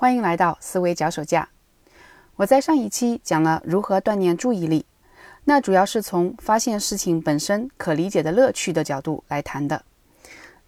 [0.00, 1.48] 欢迎来到思维脚手架。
[2.36, 4.86] 我在上一期讲了如何锻炼注意力，
[5.42, 9.82] 那主要是从发现事情本身可理解的乐趣的角度来谈的。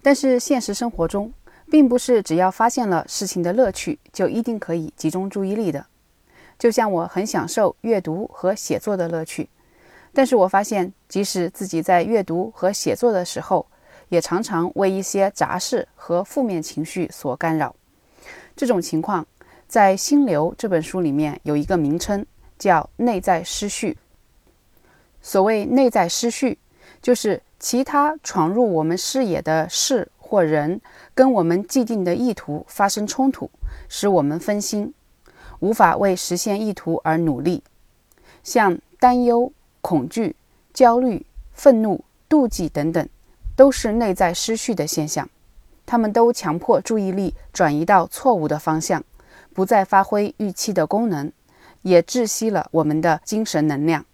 [0.01, 1.31] 但是现实生活中，
[1.69, 5.85] 并不是只要发现了事情的乐趣，就一定可以集中注意力的。
[6.59, 9.47] 就像我很享受阅读和写作的乐趣，
[10.11, 13.65] 但是我发现，即使自己在阅读和写作的时候，
[14.09, 17.73] 也常常为一些杂事和负面情绪所干扰。
[18.55, 19.25] 这种情况，
[19.67, 22.25] 在《心流》这本书里面有一个名称，
[22.57, 23.97] 叫“内在失序”。
[25.21, 26.57] 所谓内在失序，
[27.01, 30.81] 就是其他闯入我们视野的事或人，
[31.13, 33.49] 跟我们既定的意图发生冲突，
[33.87, 34.93] 使我们分心。
[35.59, 37.63] 无法为实现意图而努力，
[38.43, 40.35] 像担忧、恐惧、
[40.73, 43.07] 焦虑、愤怒、妒忌等等，
[43.55, 45.29] 都是内在失序的现象。
[45.91, 49.03] 他们都强迫注意力转移到错误的方向，
[49.53, 51.29] 不再发挥预期的功能，
[51.81, 54.05] 也窒息了我们的精神能量。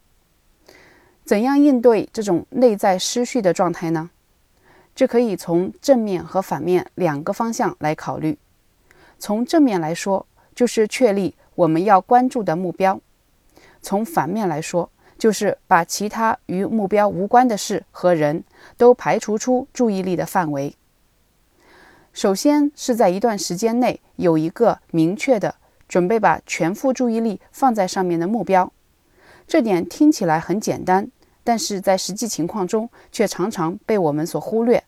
[1.23, 4.09] 怎样应对这种内在失序的状态呢？
[4.95, 8.39] 这可以从正面和反面两个方向来考虑。
[9.19, 12.99] 从正面来说，就是确立我们要关注的目标。
[13.83, 18.43] 从反面来说，就是把其他与目标无关的事和人
[18.77, 20.75] 都排除出注意力的范围。
[22.17, 25.53] 首先是在一段时间内有一个明确的
[25.87, 28.73] 准备，把全副注意力放在上面的目标。
[29.47, 31.11] 这点听起来很简单，
[31.43, 34.83] 但是在实际情况中却常常被我们所忽略。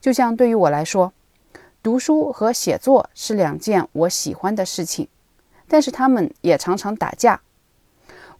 [0.00, 1.12] 就像对于我来说。
[1.82, 5.08] 读书和写作是两件我喜欢的事情，
[5.66, 7.40] 但是他们也常常打架。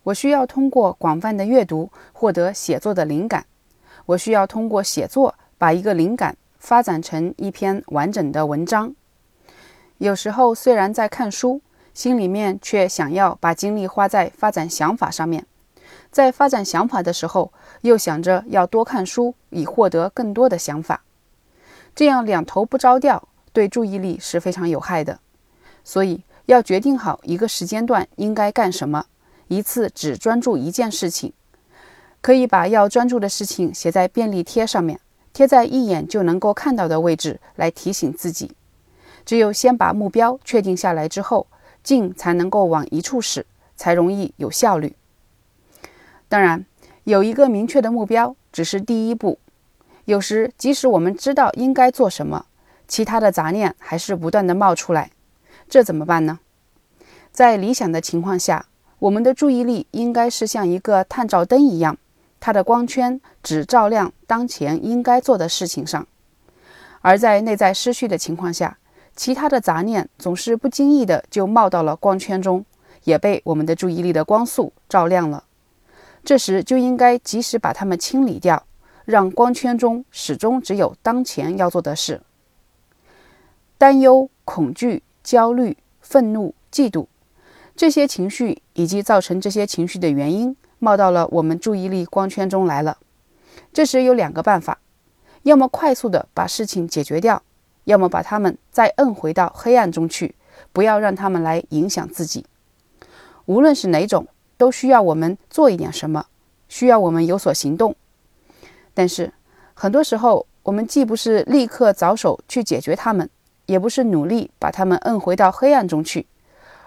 [0.04, 3.47] 我需要通过广泛的阅读获得写作的灵感，
[4.06, 8.94] 我需要通过写作把一个灵感发展成一篇完整的文章。
[9.98, 11.61] 有时候虽然在看书，
[11.92, 15.44] 心里面却想要把精力花在发展想法上面，
[16.12, 21.03] 在发展想法的时候，又想着要多看书以获得更多的想法，
[21.97, 23.27] 这样两头不着调。
[23.53, 25.19] 对注意力是非常有害的，
[25.82, 29.06] 所以要决定好一个时间段应该干什么，
[29.48, 31.32] 一次只专注一件事情。
[32.21, 35.00] 可以把要专注的事情写在便利贴上面，
[35.32, 38.52] 贴在一眼就能够看到的位置来提醒自己。
[39.24, 41.46] 只有先把目标确定下来之后，
[41.82, 43.46] 劲才能够往一处使，
[43.76, 44.94] 才容易有效率。
[46.28, 46.64] 当然，
[47.04, 49.38] 有一个明确的目标只是第一步。
[50.06, 52.47] 有时，即使我们知道应该做什么，
[52.88, 55.10] 其他的杂念还是不断的冒出来，
[55.68, 56.41] 这怎么办呢？
[57.30, 58.66] 在理想的情况下，
[58.98, 61.97] 我们的注意力应该是像一个探照灯一样，
[62.41, 66.06] 它的光圈只照亮当前应该做的事情上。
[67.03, 68.78] 而在内在失序的情况下，
[69.15, 72.65] 其他的杂念总是不经意的就冒到了光圈中，
[73.05, 75.45] 也被我们的注意力的光速照亮了。
[76.25, 78.67] 这时就应该及时把它们清理掉，
[79.05, 82.21] 让光圈中始终只有当前要做的事。
[83.78, 87.07] 担忧、恐惧、焦虑、愤怒、嫉妒，
[87.75, 92.98] 这些情绪以及造成这些情绪的原因，冒到了我们注意力光圈中来了。
[93.72, 94.80] 这时有两个办法：
[95.44, 97.41] 要么快速的把事情解决掉，
[97.84, 100.34] 要么把它们再摁回到黑暗中去，
[100.72, 102.44] 不要让他们来影响自己。
[103.46, 104.26] 无论是哪种，
[104.56, 106.26] 都需要我们做一点什么，
[106.68, 107.94] 需要我们有所行动。
[108.92, 109.32] 但是
[109.74, 113.30] 很多时候，我们既不是立刻着手去解决它们。
[113.66, 116.26] 也不是努力把他们摁回到黑暗中去，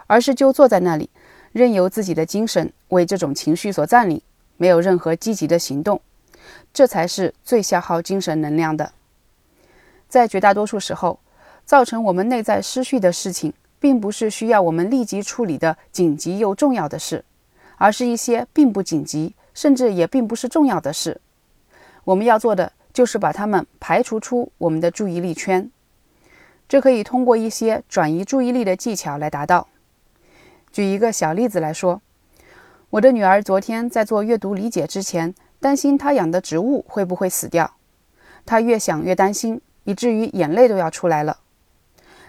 [0.05, 1.09] 而是就坐在那里，
[1.53, 4.22] 任由自己的精神为这种情绪所占领，
[4.58, 6.02] 没有任何积极的行动，
[6.74, 8.91] 这才是最消耗精神能量的。
[10.09, 11.19] 在绝大多数时候，
[11.64, 17.24] 造成我们内在失序的事情，并不是需要我们立即处理的紧急又重要的事，
[17.78, 21.22] 而是一些并不紧急，甚至也并不是重要的事。
[22.03, 25.70] 我们要做的就是把它们排除出我们的注意力圈。
[26.68, 29.68] 这可以通过一些转移注意力的技巧来达到。
[30.73, 32.02] 举一个小例子来说，
[32.90, 37.75] 我的女儿昨天在做阅读理解之前，担心她养的植物会不会死掉。
[38.43, 41.37] 她越想越担心，以至于眼泪都要出来了。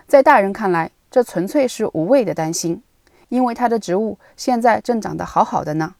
[0.06, 2.82] 在大人看来，这纯粹是无谓的担心，
[3.30, 5.94] 因为她的植物现在正长得好好的呢。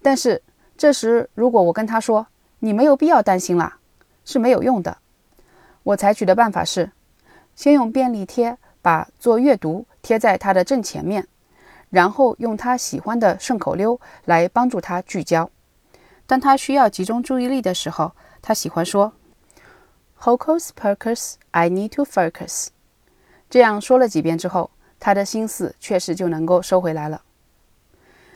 [0.00, 0.40] 但是
[0.78, 2.28] 这时，如果我跟她说
[2.60, 3.76] ：“你没有必要担心啦”，
[4.24, 4.96] 是没有用的。
[5.82, 6.92] 我采取的办法是。
[7.54, 11.26] 先用便利贴把做阅读贴在他的正前面，
[11.90, 15.50] 然后用他喜欢的顺口溜来帮助他聚焦。
[16.26, 18.12] 当他需要集中注意力的时候，
[18.42, 19.12] 他喜欢说
[20.20, 22.68] ：“Hocus pocus, I need to focus。”
[23.48, 24.70] 这样说了几遍之后，
[25.00, 27.22] 他的心思确实就能够收回来了。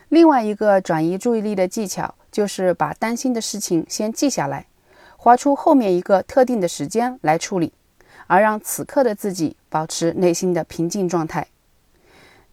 [0.09, 4.67] 另外一个转移注意力的技巧，就是把担心的事情先记下来，
[5.17, 7.73] 划出后面一个特定的时间来处理，
[8.27, 11.47] 而让此刻的自己保持内心的平静状态。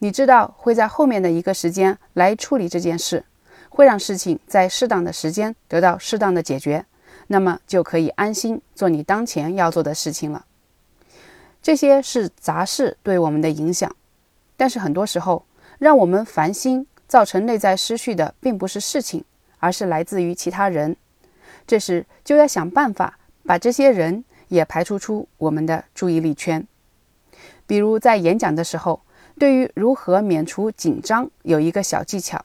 [0.00, 3.24] 你知道会在后面的一个时间来处理这件事，
[3.68, 6.84] 会让事情在适当的时间得到适当的解决，
[7.28, 10.46] 那么就可以安心做你当前要做的事情了。
[11.62, 13.94] 这些是杂事对我们的影响，
[14.56, 15.44] 但是很多时候
[15.78, 19.22] 让我们烦心、造成内在失序的，并不是事情，
[19.58, 20.96] 而是来自于其他人。
[21.66, 26.66] 这时就要想办法把这些人也排除出我们的注意力圈。
[27.66, 29.02] 比如在演讲的时候，
[29.40, 32.44] 对于如何免除紧张，有一个小技巧，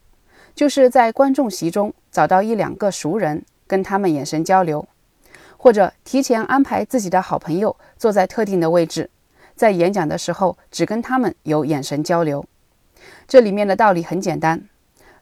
[0.55, 4.87] 就是在观众席中找到一两个熟人，跟他们眼神交流。
[5.57, 9.09] 或者提前安排自己的好朋友坐在特定的位置，
[9.57, 12.45] 在演讲的时候只跟他们有眼神交流。
[13.27, 14.69] 这里面的道理很简单：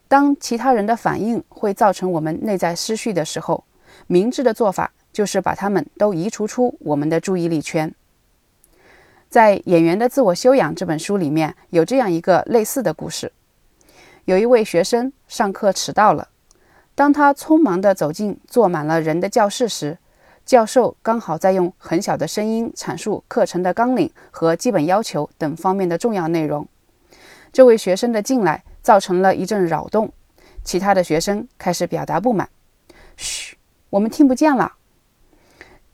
[0.06, 3.64] 当其他人的反应会造成我们内在失序的时候，
[4.06, 7.92] 明智的做法就是把他们都移除出我们的注意力圈。
[9.34, 13.32] 在《演员的自我修养》这本书里面有这样一个类似的故事：
[14.26, 16.28] 有一位学生上课迟到了，
[16.94, 19.98] 当他匆忙地走进坐满了人的教室时，
[20.46, 26.68] 教授刚好在用很小的声音阐述课程的纲领和基本要求等方面的重要内容。
[27.52, 30.12] 这位学生的进来造成了一阵扰动，
[30.62, 32.48] 其他的学生开始表达不满
[33.18, 33.56] ：“嘘，
[33.90, 34.74] 我们听不见了。”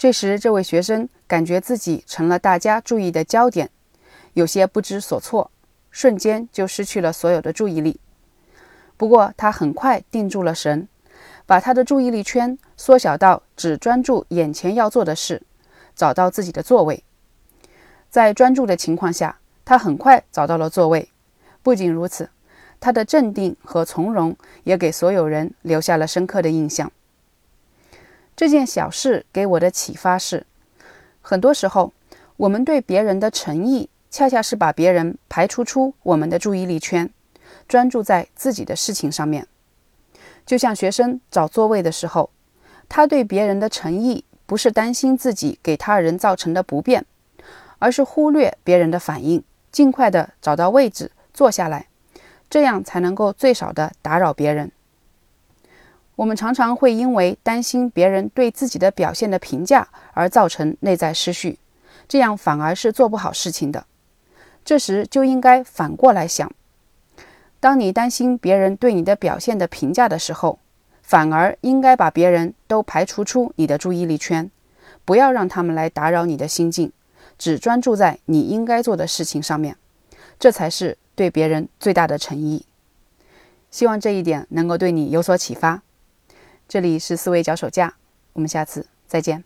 [0.01, 3.69] 这时，这位学生感觉自己成了大家注意的焦点，
[4.33, 5.51] 有些不知所措，
[5.91, 8.01] 瞬间就失去了所有的注意力。
[8.97, 10.89] 不过，他很快定住了神。
[11.45, 15.43] 把他的注意力圈缩小到只专注眼前要做的事，
[15.95, 17.05] 找到自己的座位。
[18.09, 21.11] 在专注的情况下，他很快找到了座位。
[21.63, 22.31] 不仅如此，
[22.81, 26.91] 他的镇定和从容也给所有人留下了深刻的印象。
[28.41, 30.47] 这件小事给我的启发是：
[31.21, 31.93] 很多时候，
[32.39, 37.11] 我们对别人的诚意，恰恰是把别人排除出我们的注意力圈，
[37.69, 39.47] 专注在自己的事情上面。
[40.47, 42.31] 就像学生找座位的时候，
[42.89, 47.05] 他对别人的诚意不是担心自己给他人造成的不便，
[47.79, 51.89] 而是忽略别人的反应，尽快的找到位置坐下来，
[52.49, 54.73] 这样才能够最少的打扰别人。
[56.21, 61.59] 我们常常会因为担心别人对自己的表现的评价而造成内在失序，
[62.07, 63.87] 这样反而是做不好事情的。
[64.63, 66.53] 这时就应该反过来想。
[67.59, 70.59] 当你担心别人对你的表现的评价的时候，
[71.01, 74.51] 反而应该把别人都排除出你的注意力圈，
[75.07, 76.93] 不要让他们来打扰你的心境，
[77.39, 79.75] 只专注在你应该做的事情上面，
[80.39, 82.67] 这才是对别人最大的诚意。
[83.71, 85.81] 希望这一点能够对你有所启发。
[86.71, 87.97] 这里是思维脚手架，
[88.33, 89.43] 我们下次再见。